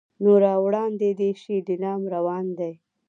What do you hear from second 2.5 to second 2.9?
دی.